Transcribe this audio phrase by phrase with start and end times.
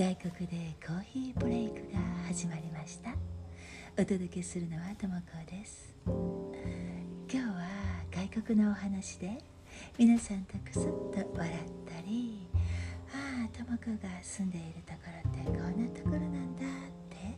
[0.00, 3.10] 外国でコーヒーブレイクが始まりました。
[3.98, 5.94] お届けするのはともこです。
[6.06, 6.22] 今
[7.28, 7.68] 日は
[8.10, 9.36] 外国のお話で
[9.98, 10.88] 皆さんとくすっと
[11.36, 12.48] 笑ったり
[13.12, 16.66] ああともこが住んでいるところってこんなところなんだっ
[17.10, 17.36] て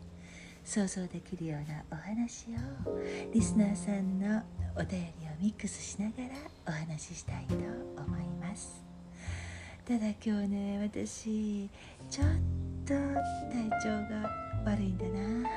[0.63, 2.47] 想像できるようなお話
[2.87, 4.41] をリスナーさんの
[4.77, 6.29] お便りをミックスしながら
[6.69, 8.92] お話ししたいと思います。
[9.85, 11.69] ただ今日ね私
[12.09, 12.27] ちょっ
[12.87, 12.95] と
[13.51, 14.31] 体調が
[14.65, 15.51] 悪いんだな。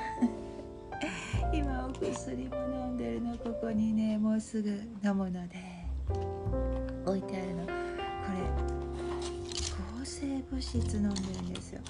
[1.52, 4.70] 今お薬も飲んでるのここにねもうすぐ
[5.04, 5.56] 飲むので
[7.06, 7.66] 置いてあるの。
[7.66, 7.72] こ
[8.32, 8.38] れ
[9.70, 11.80] 抗生物質飲んでるんですよ。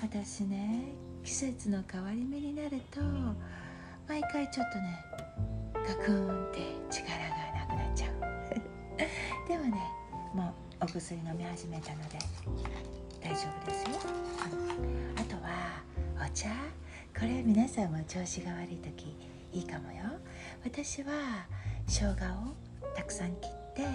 [0.00, 0.84] 私ね
[1.24, 3.00] 季節の変わり目になると
[4.08, 5.04] 毎回ちょっとね
[5.74, 6.60] ガクンって
[6.90, 7.18] 力が
[7.58, 8.12] なくなっちゃう。
[9.48, 10.01] でもね
[10.82, 12.18] お薬飲み始めたので
[13.22, 14.00] 大丈夫ですよ、
[14.50, 15.80] うん、あとは
[16.26, 16.48] お茶。
[17.16, 19.16] これ皆さんも調子が悪い時
[19.52, 20.02] いいかもよ。
[20.64, 21.46] 私は
[21.86, 22.16] 生姜を
[22.96, 23.86] たくさん切って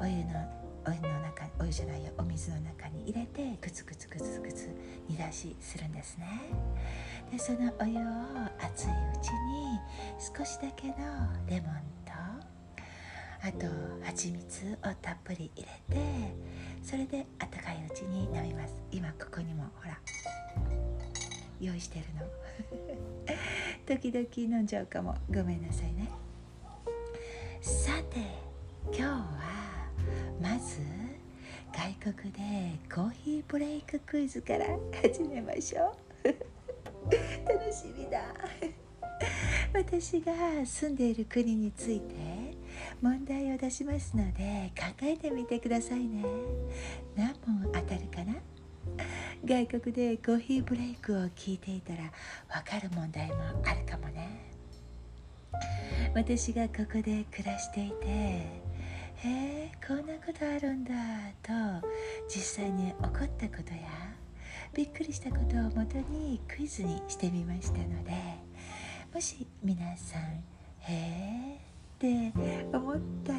[0.00, 4.70] お湯のお湯の中お湯じゃないよお水の中に入れてグツグツグツグツ
[5.08, 6.26] 煮出しするんですね。
[7.30, 8.02] でそのお湯を
[8.58, 9.78] 熱いうちに
[10.36, 10.94] 少しだけの
[11.46, 12.01] レモン
[13.44, 13.66] あと
[14.04, 16.32] 蜂蜜をたっぷり入れて
[16.80, 18.74] それで温かいうちに飲みます。
[18.92, 19.98] 今ここにもほら
[21.60, 22.22] 用意してるの。
[23.86, 25.16] 時々飲んじゃうかも。
[25.28, 26.08] ごめんなさいね。
[27.60, 28.18] さて
[28.86, 29.88] 今日は
[30.40, 30.78] まず
[31.72, 32.40] 外国で
[32.92, 34.66] コーヒーブレイククイズから
[35.00, 36.28] 始めましょう。
[37.48, 38.22] 楽しみだ。
[39.74, 40.32] 私が
[40.64, 42.14] 住んでいる国について
[43.02, 46.24] 問題を出しますので考えてみてくださいね。
[47.16, 48.36] 何問当たるかな？
[49.44, 52.12] 外国でコーヒーブレイクを聞いていたら
[52.48, 53.34] 分かる問題も
[53.64, 54.52] あるかもね。
[56.14, 58.62] 私がここで暮らしていてへ
[59.24, 60.92] えこんなことあるんだ
[61.42, 61.86] と
[62.28, 63.80] 実際に起こったことや
[64.74, 68.12] びっくりしたことをもとにクイズにしてみましたので
[69.12, 70.22] もし皆さん
[70.80, 71.71] へえ
[72.02, 72.32] って
[72.76, 73.38] 思ったら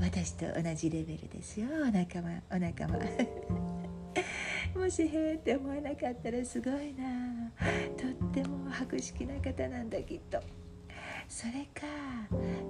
[0.00, 2.98] 私と同じレベルですよお仲間お仲間。
[4.74, 7.50] もしへえって思わなかったらすごいな。
[7.96, 10.42] とっても博識な方なんだきっと。
[11.28, 11.86] それか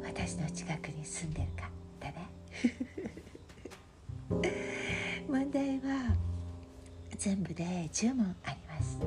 [0.05, 2.29] 私の近くに住んでるかだね。
[5.29, 6.15] 問題は
[7.17, 8.99] 全部で10問あります。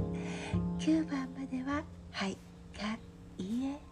[0.80, 2.36] 9番までは「はい」
[2.76, 2.97] か
[3.38, 3.88] 「いいえ」で答えてください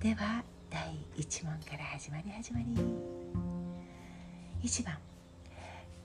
[0.00, 0.80] では第
[1.18, 2.64] 1問から始まり始まり。
[4.62, 4.94] 1番。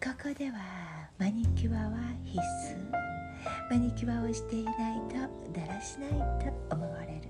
[0.04, 1.92] ここではマニキュアは
[2.26, 3.72] 必須。
[3.72, 4.74] マニキュアをしていない
[5.08, 5.16] と
[5.58, 6.10] だらしない
[6.44, 7.30] と思われる。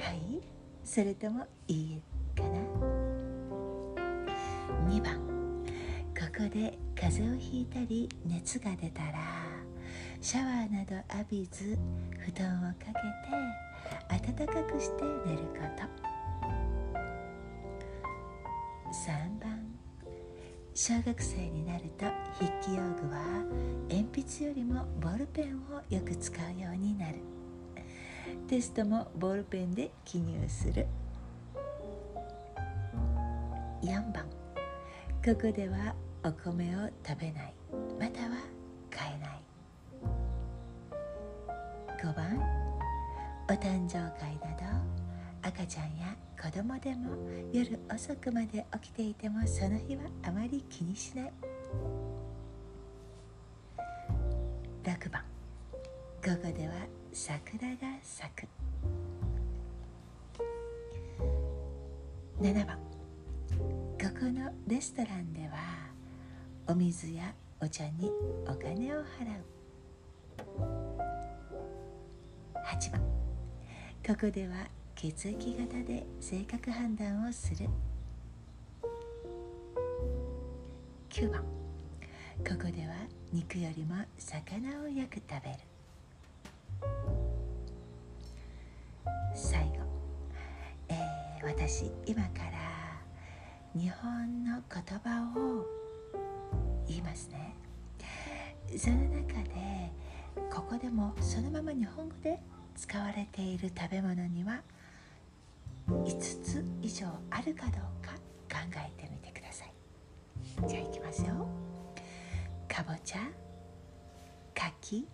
[0.00, 0.42] はい。
[0.82, 2.02] それともいい
[2.36, 2.48] かな。
[4.88, 5.14] 2番。
[6.18, 9.12] ここで風邪をひいたり熱が出たら
[10.20, 11.78] シャワーなど浴びず
[12.18, 12.96] 布団をかけて
[14.08, 15.82] 暖かくして寝ること。
[18.92, 19.66] 3番。
[20.74, 22.04] 小学生になると
[22.38, 23.44] 筆記用具は
[23.88, 27.16] 鉛筆よりもボールペンをよく使うようになる。
[28.48, 30.86] テストもボールペンで記入する。
[33.82, 34.26] 4番。
[35.24, 37.54] ここではお米を食べない。
[37.98, 38.36] または
[38.90, 39.42] 買えない。
[42.02, 42.45] 5番。
[43.48, 47.10] お誕生会など赤ちゃんや子供でも
[47.52, 51.32] 夜遅くまで起きていてもその日はあまり気にしない。
[54.82, 55.22] 6番。
[56.24, 56.74] 午後では
[57.12, 58.48] 桜が咲く。
[62.40, 62.76] 7番。
[62.76, 65.54] ここのレストランでは
[66.66, 68.10] お水やお茶に
[68.48, 69.44] お金を払う。
[72.54, 73.15] 8番。
[74.06, 74.54] ここでは
[74.94, 77.68] 血液型で性格判断をする。
[81.10, 81.42] 9番。
[81.42, 82.94] ここでは
[83.32, 85.58] 肉よりも魚をよく食べる。
[89.34, 89.74] 最後、
[90.88, 93.00] えー、私今から
[93.74, 95.66] 日本の言葉を
[96.86, 97.56] 言いますね。
[98.78, 99.90] その中で
[100.48, 102.38] ここでもそのまま日本語で
[102.76, 104.60] 使われている食べ物には
[105.88, 108.12] 5つ以上あるかどうか
[108.50, 109.72] 考えてみてください。
[110.68, 111.48] じゃあいきますよ。
[112.68, 113.18] かぼちゃ
[114.54, 115.06] 柿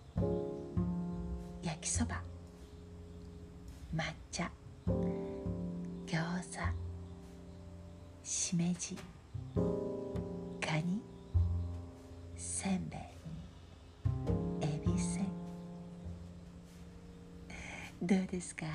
[1.61, 2.21] 焼きそば
[3.95, 4.51] 抹茶
[6.07, 6.59] 餃子
[8.23, 8.97] しめじ
[10.59, 11.12] カニ。
[18.05, 18.65] どうですか？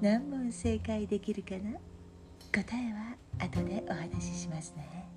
[0.00, 1.72] 何問正解できるかな？
[2.52, 5.08] 答えは後でお話ししますね。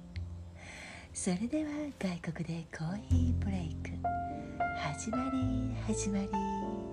[1.13, 3.91] それでは外国でコーヒーブレイク。
[4.79, 6.92] 始まり始まり。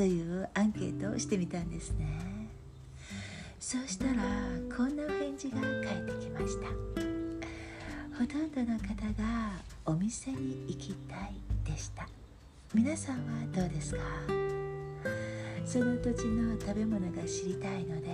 [0.00, 2.06] というアンケートをしてみたんですね。
[3.58, 4.12] そうしたら
[4.74, 6.68] こんなお返事が返ってきました。
[8.18, 11.34] ほとんどの方がお店に行きたい
[11.70, 12.08] でした。
[12.72, 14.00] 皆さんはどうですか？
[15.66, 18.06] その土地の食べ物が知りたいので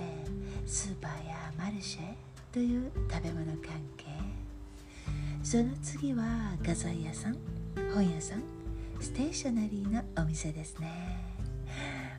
[0.65, 2.01] スーパーやマルシェ
[2.51, 4.07] という食べ物関係。
[5.41, 7.37] その次は画材屋さん
[7.93, 8.43] 本屋さん
[8.99, 11.16] ステーショナリーのお店ですね。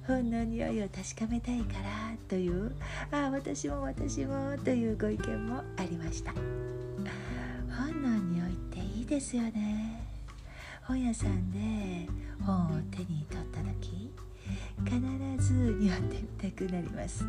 [0.09, 2.73] 本の匂いを確かめたいからという
[3.13, 6.33] ああ私も私もというご意見もありました。
[7.77, 10.09] 本の匂いっていいですよね。
[10.85, 12.11] 本屋さんで
[12.43, 14.11] 本を手に取った時
[14.87, 17.23] 必ず匂ってみたくなります。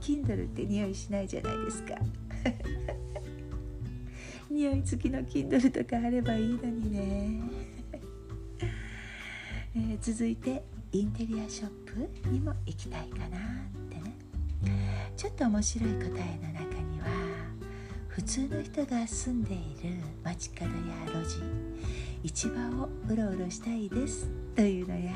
[0.00, 1.94] Kindle って匂いしないじゃないですか。
[4.50, 7.42] 匂い付きの Kindle とかあればいいのにね、
[9.76, 13.40] え続いてインテリアショップにも行きたいかなっ
[13.88, 14.14] てね。
[15.16, 16.06] ちょっと面白い答え
[16.46, 17.06] の中には
[18.08, 20.70] 普通の人が住んでいる街角や
[21.06, 21.40] 路地
[22.24, 25.12] 市場をうろうろしたいですというのや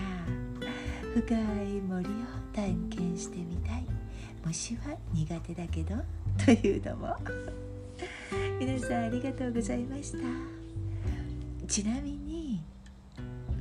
[1.15, 2.11] 深い森を
[2.55, 3.85] 探検してみたい。
[4.47, 5.97] 虫は苦手だけど
[6.45, 7.17] というのも。
[8.61, 10.19] 皆さんありがとうございました。
[11.67, 12.26] ちなみに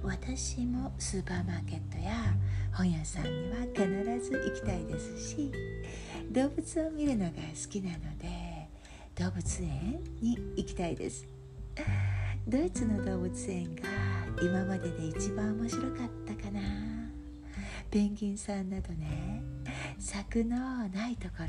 [0.06, 2.13] 私もスーパーマーケットや
[2.74, 3.84] 本屋さんには必
[4.19, 5.52] ず行きたいですし
[6.31, 8.68] 動物を見るのが好きなので
[9.16, 11.25] 動物園に行きたいです。
[12.48, 13.81] ドイツの動物園が
[14.42, 16.60] 今までで一番面白かったかな。
[17.90, 19.42] ペンギンさんなどね
[19.98, 21.46] 柵のないところ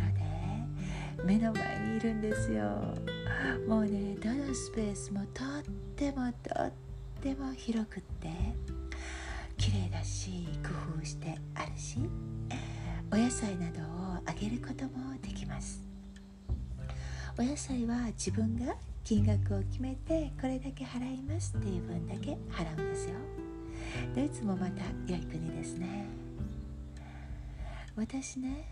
[1.19, 2.95] で目の前にいるんですよ。
[3.69, 5.63] もうねどのスペースもとっ
[5.97, 6.86] てもとっても
[7.17, 8.29] っても広くって
[9.57, 11.99] 綺麗だし工夫してあるし
[13.11, 13.85] お野菜などを
[14.27, 15.81] あげることもできます。
[17.39, 18.75] お野菜は自分が
[19.05, 23.15] 金額を決めてこれだけ払いますっていう分だけ払うんですよ。
[24.15, 26.07] ドイツもまた良い国ですね。
[27.95, 28.69] 私ね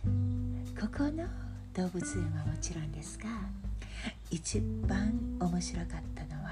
[0.78, 1.24] ここの
[1.72, 3.24] 動物園はもちろんですが
[4.30, 6.43] 一番面白かったのは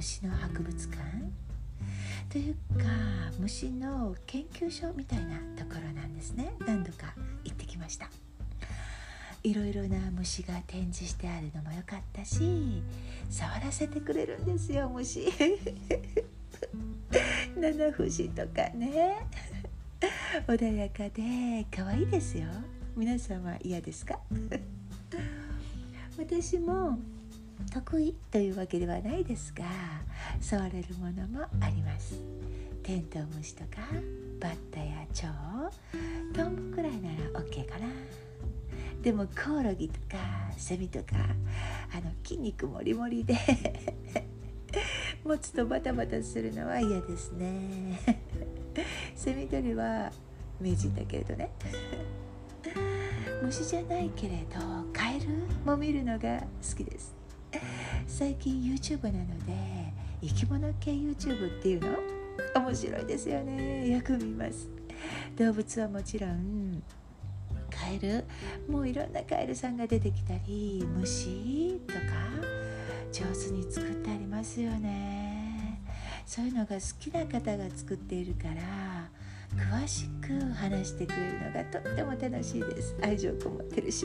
[0.00, 0.98] 虫の博物館？
[2.30, 2.58] というか
[3.38, 6.54] 虫の研究所みたいなところなんですね。
[6.66, 7.12] 何度か
[7.44, 8.08] 行ってきました。
[9.42, 12.82] いろいろな虫が展示してあるのも良かったし
[13.28, 15.28] 触らせてくれるんですよ虫。
[17.56, 19.26] 七不思とかね。
[20.46, 22.46] 穏やかで可愛いですよ。
[22.96, 24.18] 皆さんは嫌ですか？
[26.16, 26.98] 私も
[27.66, 29.64] 得意というわけではないですが
[30.40, 32.20] 触れるものもあります。
[32.82, 33.82] テントウムシとか
[34.40, 37.86] バッタやチョウトンボくらいなら OK かな。
[39.02, 40.18] でもコオロギとか
[40.56, 41.16] セミとか
[41.92, 43.34] あの筋肉もりもりで
[45.24, 48.00] 持つとバタバタするのは嫌ですね。
[49.14, 50.12] セミ取りは
[50.60, 51.50] 名人だけれどね。
[53.42, 54.60] 虫じゃないけれど
[54.92, 55.26] カエル
[55.64, 57.19] も見るのが好きです。
[58.10, 59.54] 最近 YouTube なので
[60.20, 61.96] 生き物系 YouTube っていうの？
[62.60, 63.88] 面白いですよね。
[63.88, 64.68] よく見ます。
[65.38, 66.82] 動物はもちろん
[67.70, 68.24] カエル？
[68.70, 72.00] もういろんなカエルさんが出てきたり虫とか
[73.12, 75.80] 上手に作ってありますよね。
[76.26, 79.08] そういうのが好きな方が作っているから
[79.80, 82.96] 詳しく話してくれるのがとっても楽しいです。
[83.02, 84.04] 愛情こもってるし。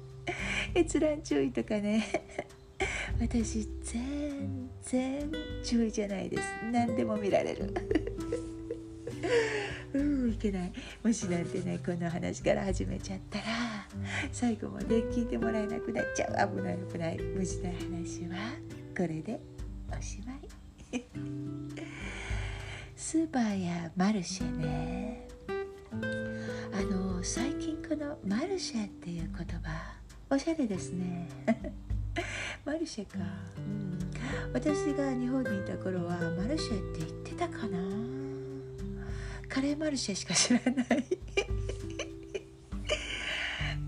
[0.74, 2.59] 閲覧注意とかね。
[3.20, 5.30] 私全然
[5.62, 6.42] 注意じゃないです。
[6.72, 7.70] 何でも見られる。
[9.92, 10.72] うんいけない。
[11.04, 13.44] もしなんてねこの話から始めちゃったら
[14.32, 16.30] 最後まで聞いてもらえなくなっちゃう。
[16.56, 17.18] 危ない危ない。
[17.18, 18.54] 無事な話は
[18.96, 19.38] これで
[19.90, 20.38] おしまい。
[22.96, 25.28] スーパーやマルシェね。
[26.72, 29.92] あの最近このマルシェっていう言葉
[30.30, 31.28] おしゃれですね。
[32.64, 33.18] マルシェか、
[33.56, 33.98] うん、
[34.52, 37.78] 私が日本にいた頃はマルシェって言ってたかな。
[39.48, 40.86] カレーマルシェしか知らない。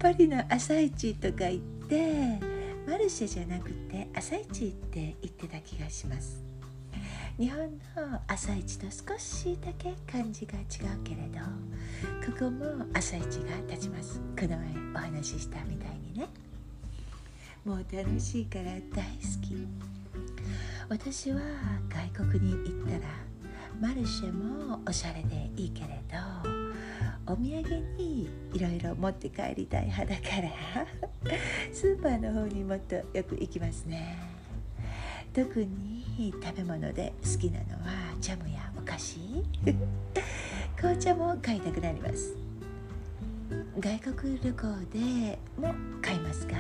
[0.00, 2.40] パリの朝市とか行って
[2.86, 6.42] マルシェじゃなくて朝市って言ってた気がします。
[7.38, 7.58] 日本
[7.96, 10.66] の朝市と少しだけ感じが違う
[11.02, 11.38] けれど
[12.26, 14.20] ここも朝市が立ちます。
[14.38, 16.28] この前お話ししたみたいにね
[17.64, 18.80] もう楽しいから大好
[19.40, 19.66] き。
[20.88, 21.40] 私は
[21.88, 23.02] 外国に行ったら
[23.80, 26.18] マルシェもおしゃれでいいけれど
[27.26, 31.30] お土産にいろいろ持って帰りたい派だから
[31.72, 34.18] スーパーの方にもっとよく行きますね。
[35.32, 39.18] 特に食べ物で好きなのはジャムやお菓子。
[40.76, 42.34] 紅茶も買いたくなります。
[43.78, 46.56] 外国旅行でも買いますが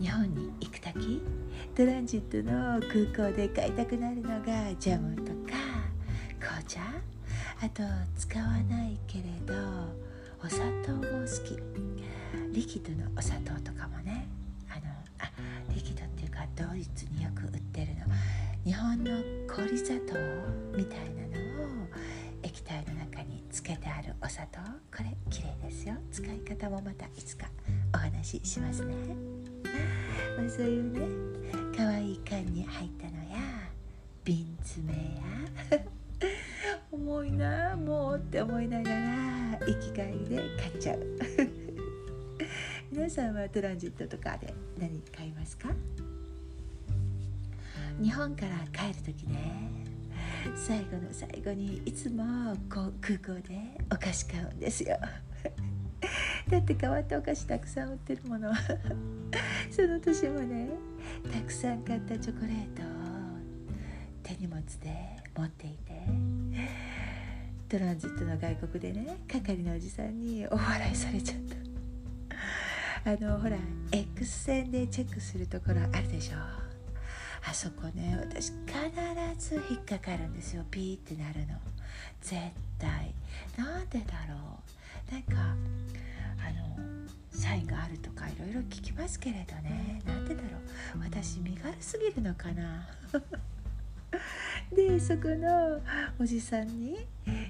[0.00, 1.22] 日本に行く時
[1.74, 5.58] トランジットの空港で買いたくなるのがジャムとか
[6.38, 6.80] 紅茶？
[7.62, 7.82] あと
[8.18, 9.54] 使わないけれど
[10.44, 11.58] お砂糖も好き。
[12.52, 14.26] リキッドのお砂糖とかもね
[14.70, 14.82] あの
[15.18, 15.30] あ
[15.74, 18.06] リキッドっていうかドイツによく売ってるの。
[18.64, 19.10] 日本の
[19.48, 20.14] 氷砂糖
[20.76, 21.68] みたいなのを
[22.42, 24.58] 液体の中につけてあるお砂糖。
[24.94, 25.94] これ綺麗ですよ。
[26.10, 27.46] 使い方もまたいつか
[27.94, 28.94] お話ししますね、
[30.36, 31.00] まあ、そういうね
[31.76, 33.38] 可愛い缶に入ったのや
[34.24, 35.16] 瓶詰め
[35.72, 35.80] や。
[36.90, 41.00] 重いなもうって思いながら生き返りで買っちゃう。
[42.90, 45.68] 皆さんはトランジットとかで何買いますか？
[48.00, 49.70] 日本から帰る時ね
[50.54, 53.58] 最後の最後にいつもこう空港で
[53.92, 54.96] お菓子買うんですよ。
[56.48, 58.52] だって変わったお菓子たくさん売ってるもの。
[59.70, 60.68] その年もね
[61.32, 62.86] たくさん買ったチョコレートを
[64.22, 66.06] 手荷物で持っていて
[67.68, 71.38] トランジットの外国でね係のおじさんにお笑いされちゃっ
[73.04, 73.10] た。
[73.10, 73.56] あのほら
[73.90, 76.38] X 線でチェックするところあるでしょ。
[76.38, 80.64] あそこね私必ず引っかかるんですよ。
[80.70, 81.58] ピーってなるの。
[82.20, 82.40] 絶
[82.78, 83.12] 対。
[83.56, 84.60] なんでだろ
[85.10, 85.12] う。
[85.12, 85.56] なんか
[86.38, 86.76] あの
[87.30, 90.02] サインがあるとかいろいろ聞きますけれどね。
[90.06, 91.00] なんでだろう。
[91.02, 92.88] 私身軽すぎるのかな。
[94.74, 95.80] でそこの
[96.18, 96.96] おじさんに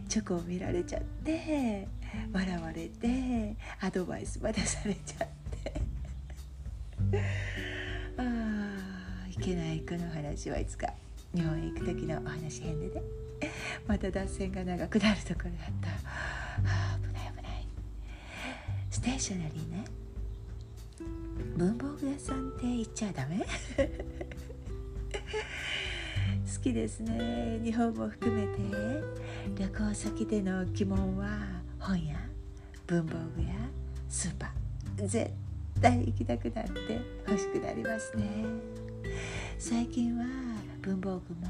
[0.09, 1.87] チョコを見られちゃって
[2.33, 5.29] 笑われてアドバイスまでされちゃっ
[5.63, 5.81] て。
[8.19, 10.93] ああいけないこの話はいつか
[11.35, 13.03] 日本へ行く時のお話編でね。
[13.87, 15.89] また脱線が長くなるところだった。
[16.65, 16.99] あ
[18.91, 19.85] ステーショナリーね。
[21.57, 23.39] 文房具屋さんって言っちゃダメ？
[26.55, 27.61] 好きですね。
[27.63, 28.61] 日本も含めて。
[29.55, 31.29] 旅行先での疑問は
[31.79, 32.17] 本屋
[32.87, 33.55] 文房具屋
[34.09, 35.07] スーパー。
[35.07, 35.31] 絶
[35.81, 38.25] 対行きたくなって欲しくなりますね。
[39.59, 40.25] 最近は
[40.83, 41.47] 文房具も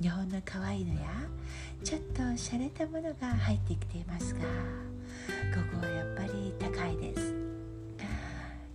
[0.00, 1.00] 日本の可愛いのや
[1.82, 4.89] ちょっと洒落たものが入ってきていますが。
[5.54, 7.34] ここはやっぱり高いです。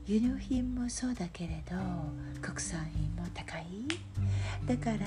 [0.07, 1.75] 輸入品もそうだけれど
[2.41, 3.65] 国産品も高い。
[4.67, 4.97] だから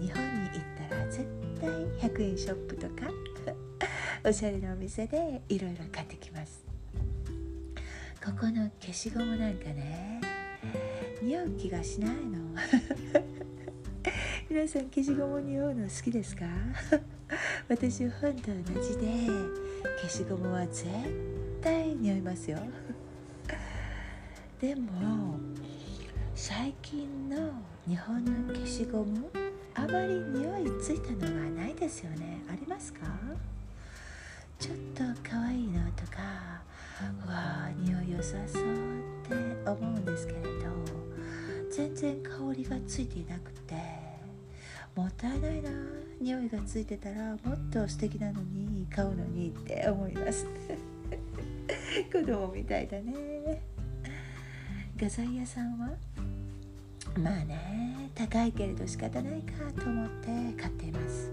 [0.00, 1.26] 日本に行ったら絶
[1.60, 1.70] 対
[2.10, 3.08] 100円ショップとか
[4.28, 6.64] おしゃれなお店でいろいろ買ってきます。
[8.24, 10.20] ここの消しゴムなんかね
[11.22, 12.36] 匂う気がしないの。
[14.48, 16.44] 皆さん消しゴム匂うの好きですか？
[17.68, 19.28] 私本と同じで
[20.00, 20.86] 消しゴムは絶
[21.60, 22.58] 対匂いますよ。
[24.60, 25.38] でも
[26.34, 27.36] 最近の
[27.86, 29.30] 日本の消しゴム
[29.74, 32.42] あまり匂いついたのがないですよね。
[32.50, 33.00] ありますか？
[34.58, 36.22] ちょっと可愛いのとか
[37.26, 39.34] わあ匂い良さそうって
[39.70, 40.48] 思うんですけれど
[41.70, 43.74] 全然香りがついていなくて
[44.94, 45.70] もったいないな
[46.20, 50.46] 匂いがついてたらもっと素敵なのに買うのにって思います。
[52.12, 53.62] 子供みたいだね。
[54.98, 55.90] 画材屋さんは？
[57.18, 60.26] まあね高いけれど仕方ないかと思って
[60.60, 61.30] 買っています。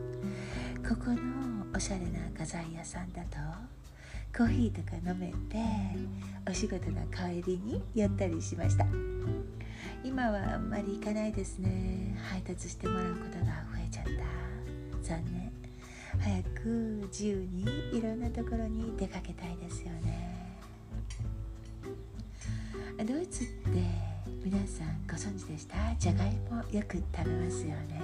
[0.87, 3.37] ここのおしゃれな画材屋さんだと
[4.37, 5.33] コーヒーとか飲めて
[6.49, 8.85] お仕事の帰りに寄ったりしました。
[10.03, 12.17] 今はあんまり行かないですね。
[12.29, 14.42] 配達してもらうことが増えちゃった。
[15.03, 15.51] 残念。
[16.19, 17.65] 早く自由に
[17.97, 20.57] いろんなところに出かけたいですよね。
[23.05, 23.51] ドイツって
[24.43, 25.75] 皆さんご存知でした？
[25.99, 28.01] じゃがいもよく食べますよね。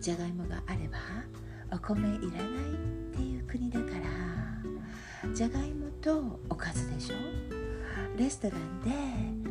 [0.00, 0.98] じゃがいもがあれば
[1.72, 3.86] お米いらないっていう国だか
[5.24, 7.14] らじゃがいもとおかずでしょ？
[8.18, 8.90] レストランで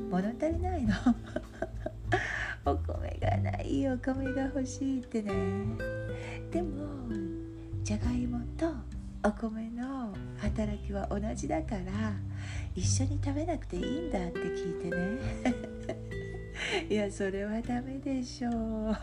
[0.10, 0.94] 物足りないの。
[2.66, 3.03] お米
[3.74, 5.32] がないお米が欲しいってね。
[6.52, 7.10] でも
[7.82, 8.68] じゃがいもと
[9.28, 11.82] お米の働きは同じだから
[12.76, 16.04] 一緒に食べなくていいんだって聞いてね。
[16.90, 18.96] いやそれはダメでしょう。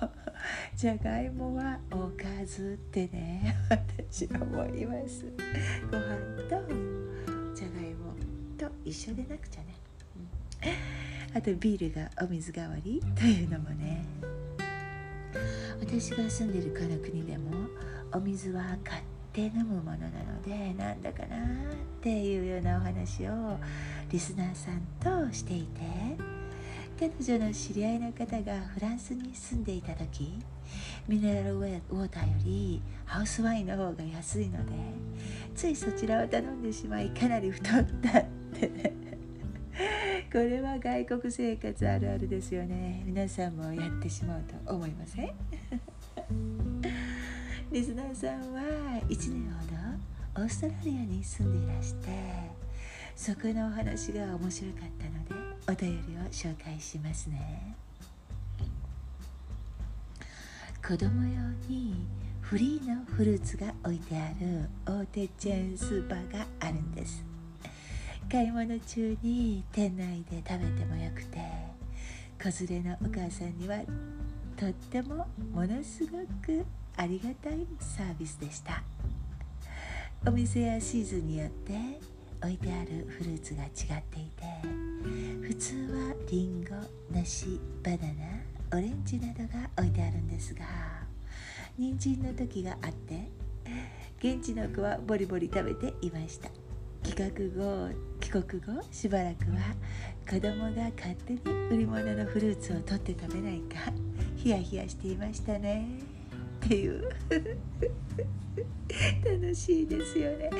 [0.76, 5.24] じゃがいもはおかずってね私は思います。
[5.90, 6.62] ご飯と
[7.54, 8.14] じゃがいも
[8.56, 9.74] と一緒でなくちゃね、
[11.34, 14.29] あとビールがお水代わりというのもね。
[15.80, 17.50] 私が住んでるこの国でも
[18.12, 21.40] お水は買って飲むものなのでなんだかなっ
[22.00, 23.58] ていうようなお話を
[24.10, 26.40] リスナーさんとしていて。
[27.00, 30.34] 彼女の知り合いの方がフランスに住んでいた時
[31.08, 34.72] ミネラルウォーターよりハウスワインの方が安いので
[35.54, 38.68] ついそちらを頼んでしまいかなり太ったって。
[38.68, 38.89] ね
[40.32, 43.02] これは外国生活あるあるですよね。
[43.04, 45.32] 皆さんもやってしまうと思いません？
[47.72, 48.60] リスナーさんは
[49.08, 49.66] 1年ほ
[50.36, 52.08] どオーストラリアに住んでいらして
[53.16, 55.34] そこのお話が面白かったので
[55.68, 57.74] お便りを紹介しますね。
[60.86, 62.06] 子供用に
[62.40, 67.24] フリーのフルーツが置いてある大手チェーンスーパーがあるんです。
[68.30, 71.38] 買い物中に店内で食べてもよくて
[72.40, 73.78] 子連れのお母さんには
[74.56, 76.64] とってもものすごく
[76.96, 78.82] ありがたいサービスでした。
[80.26, 81.72] お店やシーズンによって
[82.42, 84.44] 置いてあるフルーツが違っていて
[85.42, 86.70] 普通はリンゴ
[87.10, 90.64] 梨バナナオレンジなどが置いてあるんですが
[91.78, 93.28] 人参の時があって
[94.18, 96.59] 現地の子はボリボリ食べていました。
[97.02, 97.88] 帰国後
[98.20, 99.74] 帰国後しばらくは
[100.28, 103.92] 子供が勝手に売り物のフルーツを取って食べないか
[104.36, 105.86] ヒヤヒヤしていましたね。
[106.64, 107.10] っていう。
[109.24, 110.50] 楽しいですよね。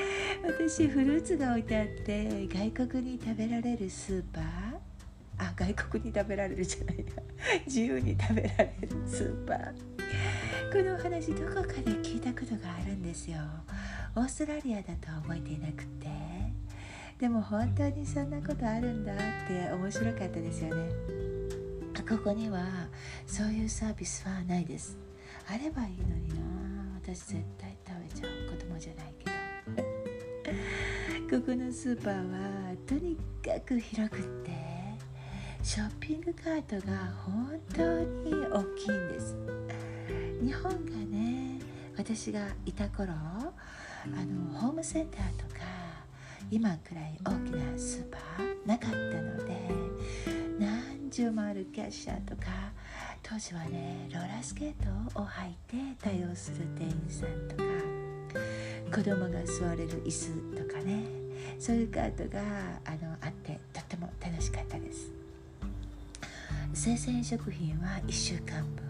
[0.43, 4.45] 私フルーツが置いてあって外国に食べられるスーパー。
[5.39, 7.05] あ外国に食べられるじゃないな。
[7.67, 9.73] 自由に食べられるスーパー。
[10.73, 13.39] このお話どこかで聞いたことがあるんですよ。
[14.17, 16.09] オーストラリアだとは覚えていなくて
[17.19, 20.91] でも本当にそんなことあるんだって面白かったですよね。
[22.09, 22.89] ここには
[23.25, 24.99] そういうサービスはないです。
[25.49, 26.35] あればいいのにな。
[27.01, 29.31] 私絶対食べちゃう子供じゃないけど。
[31.39, 34.51] ここのスーパーはとにかく広くって
[35.63, 39.37] ショッピングカートが本当に大きいんです。
[40.43, 41.61] 日本がね
[41.97, 43.13] 私がいた頃
[44.05, 45.61] あのホームセンターとか
[46.51, 49.57] 今くらい大きなスーパーなかったので
[50.59, 52.73] 何十もあるキャッシャーとか
[53.23, 57.63] 当時はねローラースケートを履いて対応する店員さんとか
[58.97, 61.05] 子供が座れる椅子とかね
[61.59, 62.41] そういうカートが
[62.85, 65.13] あのあってとっても楽しかったです。
[66.73, 68.90] 生鮮食品は1週間分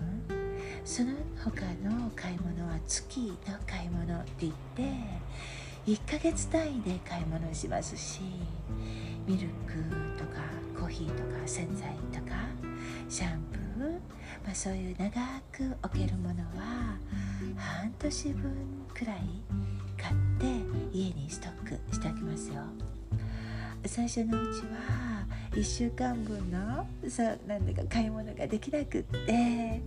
[0.85, 1.12] その
[1.45, 4.83] 他の買い物は月の買い物って言って
[5.87, 8.21] 1ヶ月単位で買い物しますし
[9.27, 10.40] ミルクとか
[10.79, 12.37] コーヒーとか洗剤とか
[13.09, 13.93] シャンプー、
[14.45, 15.11] まあ、そういう長
[15.53, 16.97] く置けるものは
[17.57, 18.53] 半年分
[18.95, 19.16] くらい
[20.01, 20.47] 買って
[20.97, 22.62] 家にストックしておきますよ。
[23.87, 29.82] 最初のうちは1週間分のさなんだか買い物ができなくって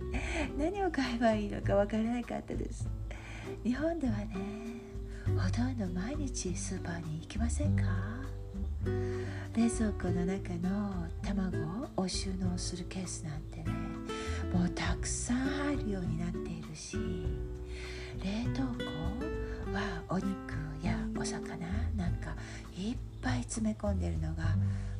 [0.58, 2.86] 何を買えばいいのかわからなかったです。
[3.64, 4.28] 日本ではね
[5.26, 7.84] ほとんど毎日スーパーに行きませんか？
[9.56, 11.56] 冷蔵庫の中の卵
[11.96, 13.64] を収納するケースなんてね
[14.52, 16.98] もうたくさん入るようになっているし
[18.22, 18.24] 冷
[18.54, 20.26] 凍庫はお肉
[20.82, 21.56] やお魚
[21.96, 22.06] な？
[22.06, 22.36] んか
[22.76, 24.44] いっぱい詰め込んでるのが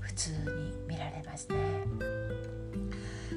[0.01, 1.57] 普通に見られますね。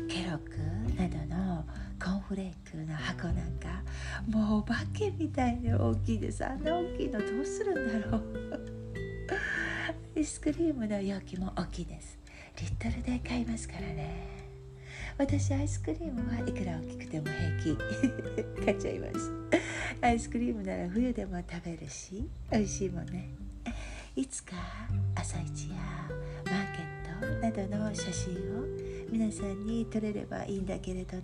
[0.08, 0.58] ケロック
[0.98, 1.66] などの
[2.02, 3.84] コーンフレークの箱なんか
[4.30, 6.46] もうお化けみたいに大きいです。
[6.46, 8.24] あんな大きいのどうするんだろう。
[10.16, 12.18] アイスクリームの容器も大きいです。
[12.62, 14.37] リットルで買いますからね。
[15.18, 17.78] 私アイスクリームはいくら大きくても平気。
[18.66, 19.32] 買っちゃいます。
[20.02, 23.30] アイスクリームなら冬でも食べるし美味しいもんね。
[24.16, 24.56] いつか
[25.16, 25.76] 朝市や
[26.46, 28.66] マーケットなどの写真を
[29.12, 31.24] 皆さんに撮れればいいんだけれどなっ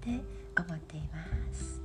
[0.00, 0.10] て
[0.56, 1.77] 思っています。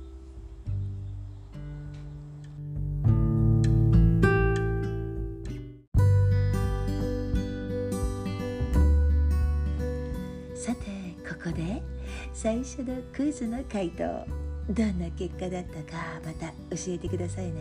[11.44, 11.82] ここで
[12.32, 14.26] 最初のクイズの回答。
[14.70, 17.60] どんな結果だったかまた教えてくださいね。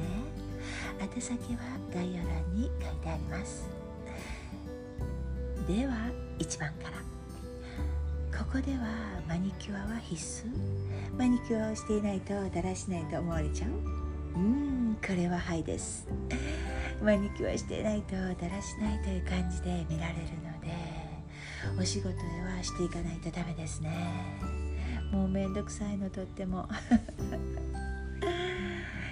[1.01, 1.59] 宛先は
[1.93, 3.67] 概要欄に書いてあります。
[5.67, 5.95] では
[6.39, 8.39] 1番から。
[8.39, 8.87] ここでは
[9.27, 11.17] マニキュアは必須。
[11.17, 14.39] マニキュアをしていないとだらしないと思われちゃう。
[14.39, 16.07] うんこれははいです。
[17.03, 20.52] マニキュアしていないとだらしないという感じで見られるの。
[21.79, 23.89] お仕事ではしていかないとダメですね。
[25.11, 26.67] もうめんどくさいのとっても。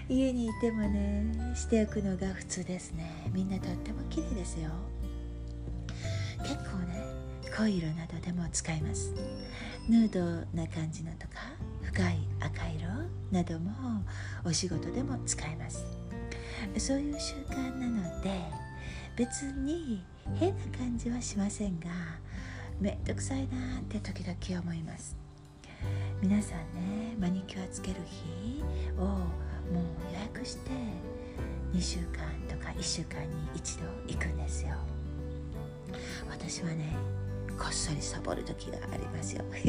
[0.10, 3.30] 家にいてもねしておくのが普通ですね。
[3.32, 4.70] みんなとっても綺麗ですよ。
[6.40, 7.04] 結構ね
[7.56, 9.14] 濃い色などでも使います。
[9.88, 11.34] ヌードな感じのとか
[11.82, 12.88] 深い赤色
[13.32, 13.72] なども
[14.44, 15.86] お仕事でも使えます。
[16.78, 18.32] そういう習慣なので
[19.16, 20.04] 別に
[20.36, 21.88] 変な感じはしませんが
[22.82, 25.16] めんどくさいなって時々思います。
[26.20, 28.64] 皆さんねマニキュアつける日
[28.98, 29.18] をもう
[30.12, 30.72] 予約して
[31.74, 34.72] 2週間とか1週間に一度行くんですよ。
[36.28, 36.96] 私はね
[37.56, 39.44] こっそりサボる時がありますよ。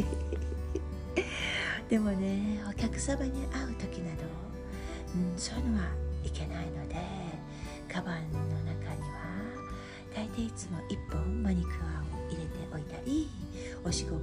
[1.91, 4.23] でもねお客様に会う時など、
[5.17, 5.91] うん、そういうのは
[6.25, 6.97] いけないので
[7.93, 9.21] カバンの中には
[10.15, 13.29] 大抵いつも1本マニキュアを入れておいたり
[13.85, 14.17] お仕事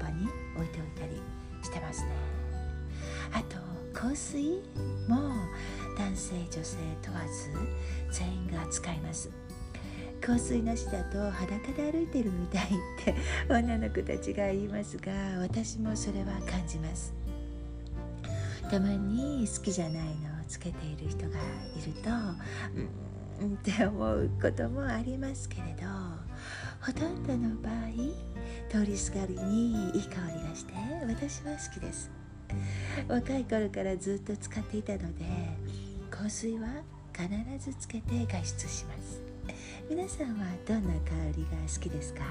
[0.00, 1.20] 場に置いておいたり
[1.62, 2.10] してますね。
[3.32, 3.56] あと
[3.92, 4.62] 香水
[5.08, 5.32] も
[5.96, 9.30] 男性女性問わず全員が使います。
[10.20, 12.68] 香水なしだと裸で歩いてるみたいっ
[13.04, 13.14] て
[13.48, 17.14] 女の子たちが言いますが私もそれは感じます。
[18.70, 20.08] たまに好きじゃないのを
[20.48, 22.10] つけている人がいると
[23.40, 25.86] うんって思うこともありますけれど
[26.86, 27.72] ほとんどの場合
[28.70, 30.72] 通りすがりにいい香りがして
[31.08, 32.10] 私は好きです。
[33.08, 35.24] 若い頃からずっと使っていたので
[36.10, 36.68] 香水は
[37.12, 39.20] 必ずつけて外出します。
[39.90, 42.22] 皆さんはどんな香りが好きですか？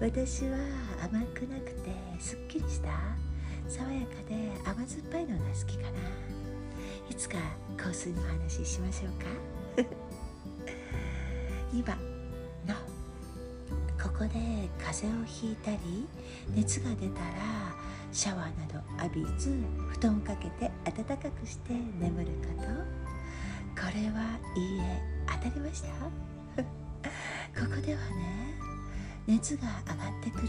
[0.00, 0.58] 私は
[1.02, 2.88] 甘くなくてすっきりした
[3.68, 5.88] 爽やかで甘酸っぱいのが好きかな。
[7.10, 7.38] いつか
[7.76, 9.88] 香水の話しましょうか？
[11.72, 12.07] 2番
[14.18, 15.78] ここで風邪をひいたり
[16.52, 17.72] 熱が出たら
[18.10, 19.56] シャワーなど浴びず
[19.90, 22.68] 布団をかけて暖かくして眠ること。
[23.80, 25.88] これはいいえ当たりました？
[27.64, 28.58] ここではね
[29.28, 30.48] 熱が上がってくる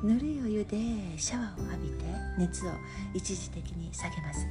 [0.00, 2.04] とぬるいお湯でシャワーを浴びて
[2.38, 2.70] 熱を
[3.12, 4.46] 一時的に下げます。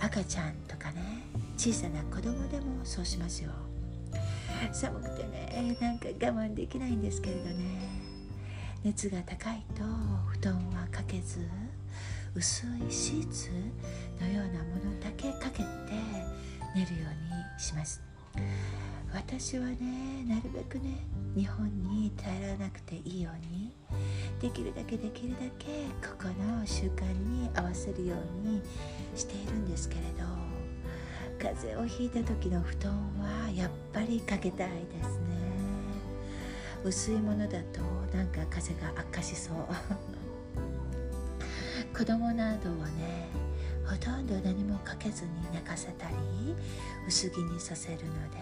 [0.00, 1.22] 赤ちゃんとかね
[1.56, 3.52] 小さな子供でもそうしますよ
[4.72, 8.02] 寒くてねなんか我慢できないんですけれどね。
[8.84, 9.84] 熱が高いと
[10.26, 11.46] 布団はかけず
[12.34, 13.50] 薄いシーツ
[14.20, 15.64] のようなものだけかけて
[16.74, 18.02] 寝るようにします。
[19.12, 20.96] 私はねなるべくね
[21.36, 23.72] 日本に耐えらなくていいように
[24.40, 25.66] できるだけできるだけ
[26.06, 28.62] ここの習慣に合わせるように
[29.14, 30.51] しているんですけれど。
[31.42, 35.42] 風邪をひいた時の布団はやっぱりかけたいですね。
[36.84, 37.80] 薄いものだと
[38.16, 39.56] なんか風が悪化しそう。
[41.98, 43.26] 子供などはね
[43.84, 46.16] ほとんど何もかけずに寝かせたり
[47.08, 48.38] 薄着にさせるので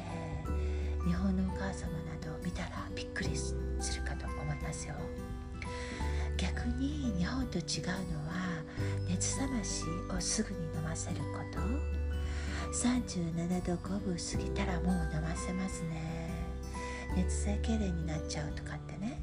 [1.07, 3.55] 日本のお母様など見たらびっくりす
[3.97, 4.95] るかと思いますよ。
[6.37, 7.65] 逆に日本と違う
[8.13, 8.63] のは
[9.09, 9.85] 熱冷まし
[10.15, 12.00] をすぐに飲ませること。
[12.73, 16.31] 37度5分過ぎたらもう飲ませますね。
[17.17, 19.21] 熱性痙攣になっちゃうとかってね。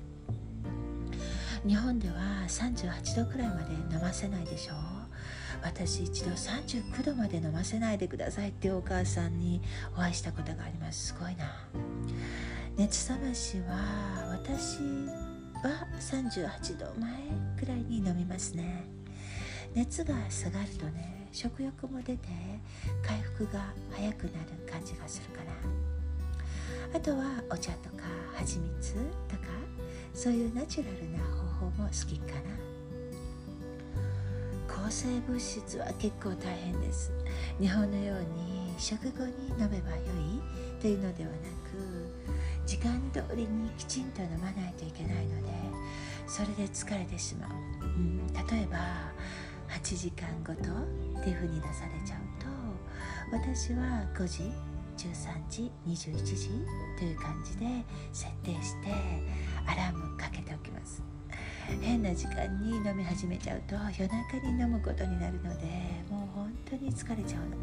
[1.65, 2.15] 日本では
[2.47, 4.73] 38度くらいまで飲ませないでしょ
[5.63, 9.61] 私一度39度まで飲ませないでくださいってお母さんに
[9.93, 11.07] お会いしたことがあります。
[11.07, 11.45] すごいな。
[12.75, 14.79] 熱冷ましは私
[15.63, 17.09] は38度前
[17.57, 18.83] くらいに飲みますね。
[19.73, 22.29] 熱が下がるとね食欲も出て
[23.05, 25.51] 回復が早くなる感じがするかな
[26.97, 28.95] あとはお茶とか蜂蜜
[29.27, 29.43] とか
[30.15, 31.19] そういうナチュラルな
[31.59, 32.41] 方法も好きかな。
[34.67, 37.11] 抗生物質は結構大変です。
[37.59, 42.09] 日本のように食後に飲めばよいというのではなく
[42.65, 45.49] 時間通りにきちんと飲まないといけないので
[46.25, 47.51] それで疲れてしまう、
[47.83, 48.77] うん、例えば
[49.87, 50.69] 1時間ごと
[51.17, 52.19] っていうふうに出されちゃう
[53.31, 54.51] と私は5時
[54.97, 56.49] 13時21時
[56.99, 57.65] という感じで
[58.11, 58.91] 設定して
[59.65, 61.01] アラームかけておきます。
[61.81, 65.65] 変な時間に飲み始めちゃうと夜中に飲むことになるので
[66.09, 67.55] もう本当に疲れちゃうの。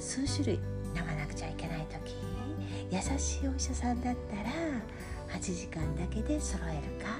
[0.00, 0.54] 数種類
[0.96, 2.14] 飲まなくちゃいけない時
[2.90, 4.50] 優しいお医者さんだったら
[5.38, 7.18] 8時間だけで揃えるか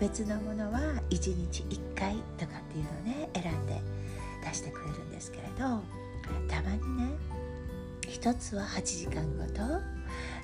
[0.00, 3.80] 別のものは1日1回とかっていうのをね選んで
[4.46, 5.82] 出してくれるんですけれど
[6.48, 7.16] たまにね
[8.08, 9.62] 一つは8時間ごと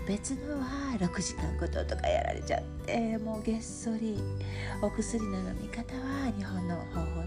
[0.07, 4.19] 別のは6時間ごととかやられちゃってもうげっそり
[4.83, 7.20] お薬の飲み方は日本の方法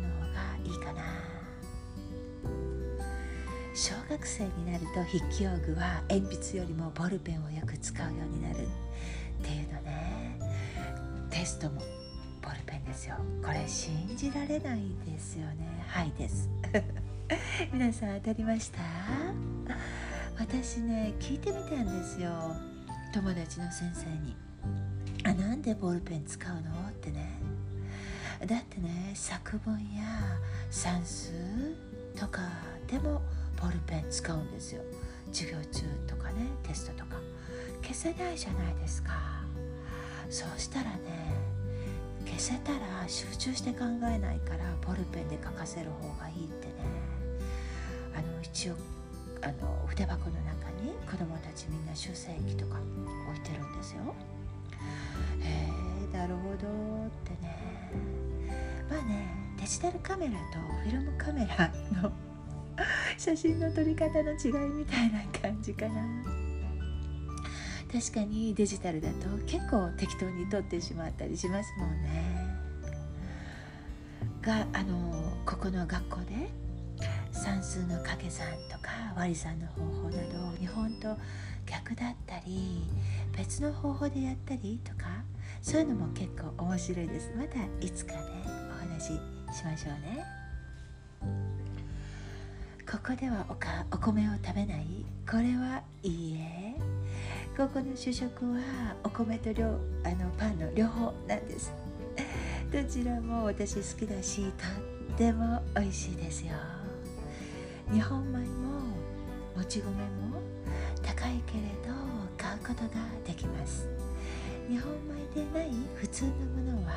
[4.13, 8.59] 学生になると筆記用具は鉛筆よりもボールペンをよく使うようになるっ
[9.41, 10.37] ていうのね。
[11.31, 11.81] テストも
[12.39, 13.15] ボールペンですよ。
[13.43, 15.83] これ信じられないですよね。
[15.87, 16.47] はいです。
[17.73, 18.81] 皆さん当たりました？
[20.37, 22.31] 私ね聞いてみたんですよ。
[23.15, 24.35] 友達の先生に
[25.25, 27.39] 「あなんでボールペン使うの?」ってね
[28.45, 30.03] だってね作文や
[30.69, 31.31] 算数
[32.15, 32.41] とか
[32.87, 33.23] でも
[33.63, 34.81] ボールペン使うんですよ。
[35.31, 37.15] 授業中とかねテストとか。
[37.81, 39.11] 消せないじゃないですか。
[40.29, 41.33] そうしたらね
[42.25, 46.73] 消せたら集中して考えないからボールペンで書かせる方がいいってね。
[48.13, 48.73] あの一応
[49.41, 52.75] あの筆箱の中に子供たちみんな修正液とか
[53.29, 54.01] 置いてるんですよ。
[55.39, 55.69] へ
[56.13, 57.91] えなるほどってね。
[58.89, 61.71] まあねデジタルカメラとフィルムカメラ
[62.01, 62.11] の
[63.17, 66.01] 写真の撮り方の違いみたいな感じかな。
[67.91, 72.43] 確かにデジタルだと結構適当に撮ってしまったりしますもんね。
[74.41, 75.13] があの
[75.45, 76.49] ここの学校で
[77.31, 81.15] 算数の掛け算とか割り算の方法など日本と
[81.65, 82.83] 逆だったり
[83.37, 85.05] 別の方法でやったりとか
[85.61, 88.19] そういうのも結構面白いですまたいつかね
[88.69, 89.07] お話し
[89.57, 90.25] しましょうね
[92.93, 94.85] ここではおかお米を食べない？
[95.27, 96.75] これはいいえ。
[97.57, 98.61] ここの主食は
[99.03, 101.73] お米と両あのパンの両方なんです。
[102.71, 106.51] どちらも私好きだしとっても美味しいですよ。
[107.91, 108.81] 日本米も
[109.57, 110.39] もち米も
[111.01, 111.95] 高いけれど
[112.37, 113.89] 買うことができます。
[114.69, 114.93] 日本
[115.33, 116.93] 米でない普通のものは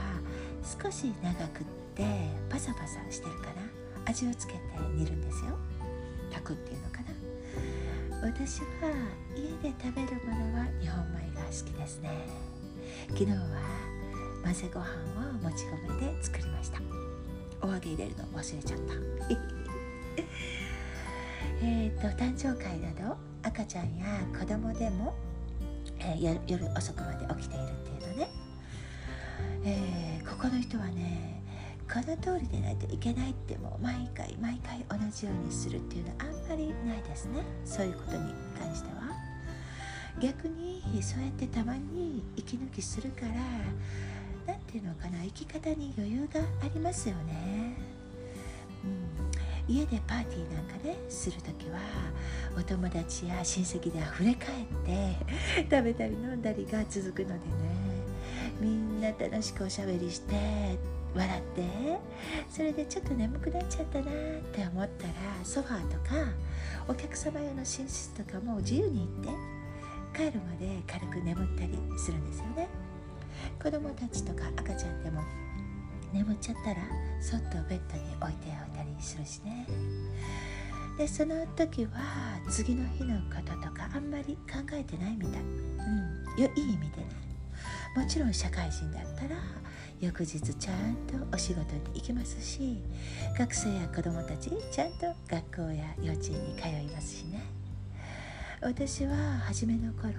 [0.63, 2.05] 少し長くって
[2.51, 3.63] パサパサしてるかな。
[4.05, 4.61] 味をつけて
[4.95, 5.57] 煮るんですよ。
[6.37, 7.07] 炊くっていうのかな。
[8.29, 8.67] 私は
[9.35, 12.11] 家で食べるものは日本米が好きですね。
[13.09, 13.37] 昨日は
[14.45, 16.81] 混ぜご飯をもち米で作りました。
[17.63, 18.95] お揚げ入れるの忘れちゃった。
[21.63, 24.07] えっと誕生会など赤ちゃんや
[24.39, 25.15] 子供でも、
[26.01, 28.29] えー、夜遅くまで起きているっていうのね、
[29.65, 31.36] えー、ここの人はね
[31.93, 37.43] この通りでないといけないってもう毎回毎回同じようにするっていうのはあんまりないですね。
[37.65, 39.07] そういうことに関しては。
[40.21, 43.35] 逆にそうやってたまに息抜きするから
[44.47, 47.77] 何ていうのかな生き方に余裕がありますよね、
[49.69, 51.81] うん、家でパーティーなんかねする時は
[52.57, 57.87] お友達や親戚であふれかえって 食べたり飲んだりが続くのでね。
[58.59, 60.79] みんな楽しくおしゃべりして
[61.17, 61.63] 笑って
[62.51, 64.07] それでちょっと眠くなっちゃったなっ
[64.53, 66.15] て思ったらソファーとか
[66.89, 69.29] お客様用の寝室とかも自由に行って
[70.15, 72.69] 帰るまで軽く眠ったりするんですよね。
[73.63, 75.23] 子供たちとか赤ちゃんでも
[76.13, 76.81] 眠っちゃったら
[77.21, 79.67] そっとベッドに置いておいたりするしね。
[80.97, 81.91] でその時は
[82.49, 87.27] 次の日のこととかあんまり考えてないみたい、うん、いい意味でね。
[87.95, 89.37] もちろん社会人だったら
[90.01, 92.79] 翌日ちゃんとお仕事に行きますし
[93.39, 97.43] 学生や子どもたちちゃんと学校や幼稚園に通いますしね。
[98.61, 100.13] 私は初めの頃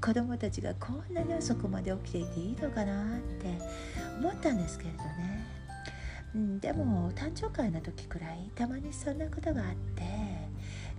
[0.00, 3.58] 子どもたちがこんなに遅くまで起きていていいのかなって
[4.18, 5.46] 思ったんですけれどね、
[6.34, 10.02] うん、でも誕生会の時くらいたまにそんなことがあって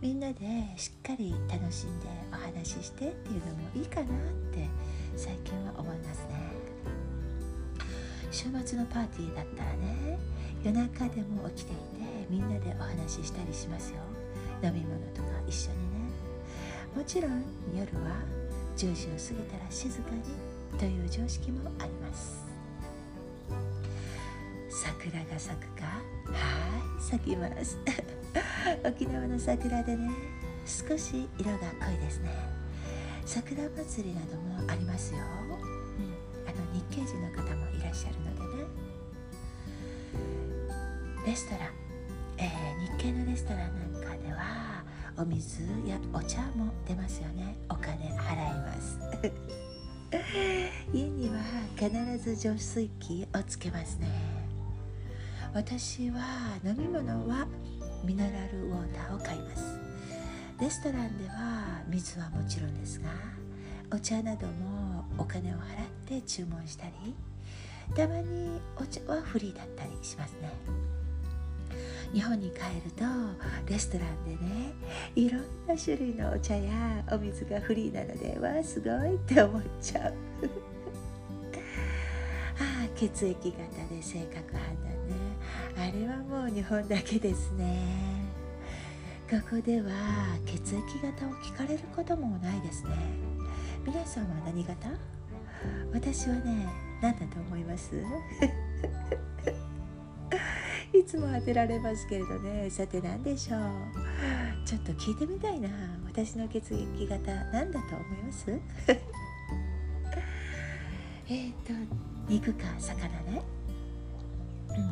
[0.02, 0.40] みんなで
[0.78, 4.08] しっかり楽しんでお話ししてっていうのもいいかなっ
[4.54, 4.68] て
[5.16, 6.47] 最近は思いますね。
[8.38, 10.20] 週末のパーティーだったらね
[10.64, 11.82] 夜中でも起きていて
[12.30, 13.98] みんなでお話ししたりしますよ。
[14.62, 16.12] 飲み物とか一緒にね。
[16.96, 17.44] もちろん
[17.76, 18.22] 夜は
[18.76, 22.46] 10時を過ぎたら静かにという常識もあります。
[24.70, 25.86] 桜が咲くか？
[25.86, 25.98] は
[27.00, 27.80] い咲きます。
[28.86, 30.12] 沖縄の桜でね
[30.64, 32.30] 少し色が濃いですね。
[33.26, 35.22] 桜祭りなどもありますよ、
[36.88, 38.70] うん、あの日系人の方もいらっしゃるのでね。
[41.26, 41.70] レストラン、
[42.38, 44.84] えー、日系のレストランなんかでは
[45.18, 47.58] お水やお茶も出ますよね。
[47.70, 49.00] お金払います。
[50.94, 51.40] 家には
[51.76, 54.08] 必ず浄水器をつけますね。
[55.54, 57.48] 私は飲み物は
[58.04, 59.80] ミネラルウォーターを買います。
[60.60, 63.10] レストランでは水はもちろんですが
[63.92, 65.62] お茶などもお金を払っ
[66.06, 67.16] て注文したり
[67.96, 70.52] たまにお茶はフリーだったりしますね。
[72.14, 73.04] 日本に帰ると
[73.70, 74.74] レストランでね
[75.16, 80.14] いろんな種類のお茶やお水がフリーなのでわあすごいって思っちゃう。
[82.60, 85.16] ああ血液型で性格判断ね。
[85.78, 88.08] あれはもう日本だけですね。
[89.30, 89.92] ここでは
[90.46, 92.92] 血液型を聞かれることもないですね。
[93.88, 94.90] 皆さんは何型？
[95.94, 96.68] 私はね
[97.02, 97.96] 何だと思います？
[100.94, 103.62] いつも当てられますけれどねさて何でしょう？
[104.66, 105.70] ちょっと聞いてみたいな
[106.06, 108.52] 私の血液型何だと思います？
[111.30, 111.74] えっと
[112.28, 112.98] 肉か魚
[113.32, 113.42] ね？
[114.70, 114.88] うん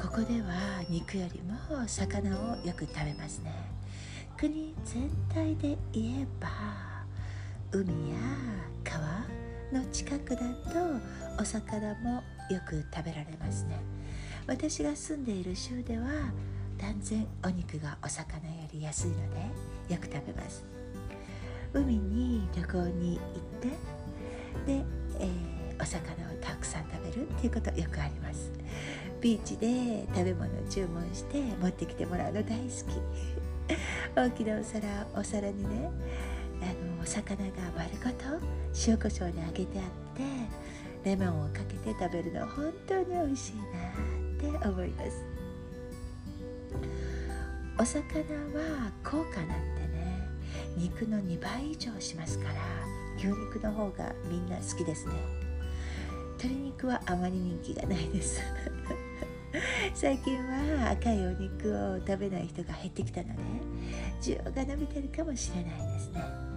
[0.00, 1.54] ここでは肉よりも
[1.86, 3.52] 魚をよく食べますね。
[4.36, 6.48] 国全体で言えば
[7.70, 8.16] 海や
[8.82, 9.26] 川
[9.70, 10.78] の近くだと
[11.38, 13.78] お魚もよく食べられますね。
[14.46, 16.06] 私が住んでいる州では
[16.78, 19.16] 断然お肉がお魚より安いの
[19.88, 20.64] でよく食べます。
[21.74, 23.68] 海に旅行に行って
[24.66, 24.84] で、
[25.20, 28.50] えー、お魚をたくさん食べるっていうことよくあります。
[29.20, 33.28] ビーチで食べ物を注文して持ってきてもらうの大好き。
[34.16, 35.90] 大きなお皿お皿にね
[37.08, 38.24] 魚が丸ごと
[38.86, 43.56] 塩コショウで揚げてあってレモンをかけて食べるの本当に美味しい
[44.42, 45.24] なって思います。
[47.80, 50.28] お魚は高価なんてね
[50.76, 52.54] 肉の2倍以上しますから
[53.16, 55.14] 牛肉の方がみんな好きですね。
[56.36, 58.42] 鶏肉はあまり人気がないです。
[59.94, 63.34] 最近は赤いお肉を食べない人が減ってきたので
[64.20, 66.47] 需要が伸びてるかもしれないですね。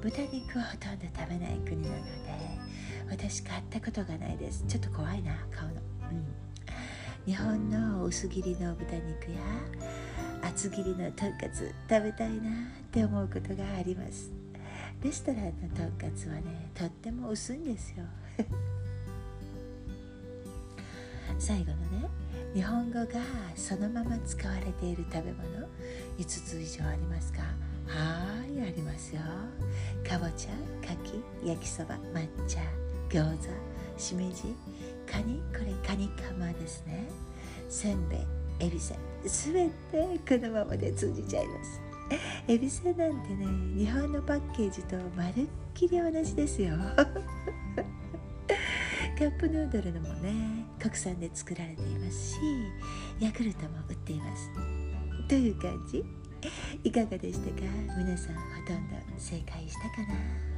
[0.00, 2.10] 豚肉はほとんど食べない国なので
[3.10, 4.64] 私買ったことがないです。
[4.68, 5.80] ちょっと怖いな買うの。
[6.10, 6.24] うん。
[7.26, 9.40] 日本の薄切りの豚肉や
[10.42, 14.30] 厚切りのとんかつ食べたいなって思うことがあります。
[15.02, 18.04] レストランのとんかつはねとっても薄いんですよ。
[21.38, 22.08] 最後のね
[22.54, 23.06] 日本語が
[23.54, 25.68] そのまま使われている食べ物
[26.18, 27.42] 5つ以上ありますか
[27.90, 29.20] はいありますよ。
[30.08, 30.50] かぼちゃ
[30.86, 32.60] かき焼きそば抹茶
[33.08, 33.48] 餃子
[34.00, 34.54] しめじ
[35.10, 37.08] カニこれカニカマですね。
[37.68, 38.20] せんべい
[38.60, 38.94] エビせ
[39.26, 39.70] すべて
[40.26, 41.80] このままで通じちゃいます。
[42.46, 46.76] エビせなんてね日本のパッケージとまるっきり同じですよ。
[49.18, 52.38] カップヌードルのもね国産で作られていますし
[53.18, 54.48] ヤクルトも売っています。
[55.28, 56.19] という感じ。
[56.84, 57.62] いかがでしたか？
[57.98, 60.49] 皆さんほとんど正解したかな？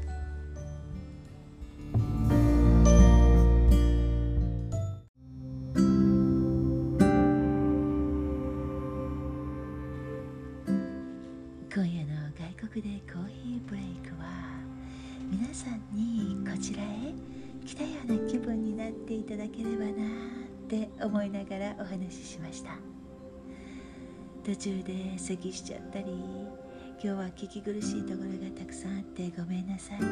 [25.37, 26.13] 咳しちゃったり。
[27.03, 30.07] 今日は聞き苦しいところがたくさんあってごめんなさいね。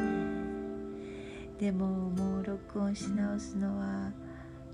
[1.58, 4.10] でももう録音し直すのは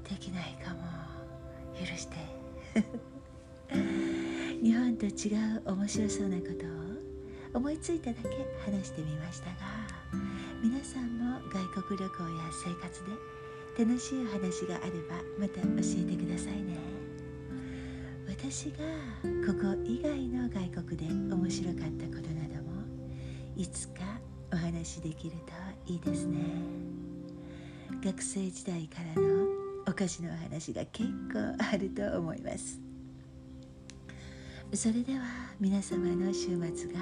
[0.08, 0.80] できないかも。
[1.78, 2.16] 許して。
[4.62, 7.58] 日本と違う面白そうなことを。
[7.58, 8.28] 思いついただけ。
[8.64, 9.56] 話してみましたが。
[10.62, 13.04] 皆さんも外国旅行や生活
[13.76, 15.68] で楽しい話があればまた教
[16.00, 16.85] えてくださいね。
[18.48, 18.84] 私が
[19.44, 22.80] ここ以外の外国で面白かったことなども
[23.56, 24.02] いつか
[24.52, 25.32] お話しできる
[25.84, 26.38] といいですね。
[28.04, 29.48] 学生時代からの
[29.88, 32.80] お菓子のお話が結構あると思います。
[34.74, 35.24] それでは
[35.58, 37.00] 皆様の週末が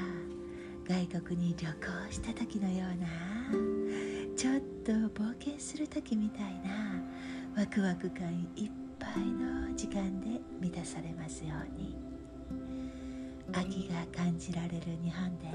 [0.88, 7.02] 外国に旅行した時のようなちょっと冒険する時みたいな
[7.54, 8.83] ワクワク感いっぱい
[9.20, 11.96] の時間で満たされますように。
[13.52, 15.46] 秋が感じられる日本で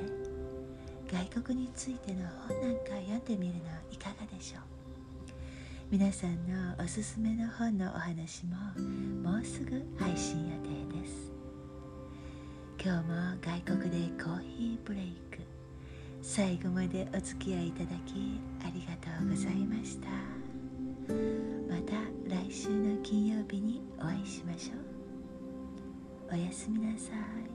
[1.12, 4.62] 外国についての本なんか読んでみるのいかがでしょう。
[5.92, 8.56] 皆さんのおすすめの本のお話も
[9.24, 10.56] もうすぐ配信予
[10.92, 11.32] 定です。
[12.82, 15.40] 今日も外国でコーヒーブレイク
[16.22, 20.39] 最後までお付き合いいただきありがとうございました。
[21.70, 21.94] また
[22.28, 24.74] 来週の金曜日にお会いしましょ
[26.34, 26.36] う。
[26.36, 27.49] おやすみなさい。